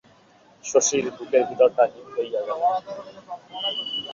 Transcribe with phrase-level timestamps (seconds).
[0.63, 2.61] শশীর বুকের ভিতরটা হিম হইয়া গেল।